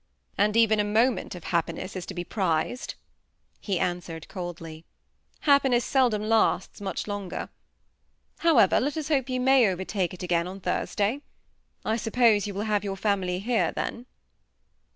"And 0.39 0.57
even 0.57 0.79
a 0.79 0.83
moment 0.83 1.35
of 1.35 1.43
happiness 1.43 1.95
is 1.95 2.07
to 2.07 2.15
be 2.15 2.23
prized," 2.23 2.95
he 3.59 3.79
answered, 3.79 4.27
coldly; 4.29 4.83
"happiness 5.41 5.85
seldom 5.85 6.23
lasts 6.27 6.81
much 6.81 7.03
THE 7.03 7.11
SEMI 7.11 7.17
ATTACHED 7.17 7.29
COUPLE. 7.29 7.41
86 8.39 8.45
longer* 8.47 8.49
However, 8.61 8.79
let 8.83 8.97
us 8.97 9.09
hope 9.09 9.29
you 9.29 9.39
may 9.39 9.67
overtake 9.69 10.15
h 10.15 10.23
again 10.23 10.47
on 10.47 10.59
Thursday. 10.59 11.21
I 11.85 11.97
suppose 11.97 12.47
you 12.47 12.55
will 12.55 12.63
have 12.63 12.83
your 12.83 12.97
&mily 12.97 13.43
here 13.43 13.71
then." 13.73 14.07